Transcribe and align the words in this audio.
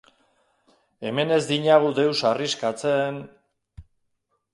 Hemen 1.09 1.29
ez 1.35 1.41
dinagu 1.51 1.91
deus 1.99 2.21
arriskatzen... 2.31 3.21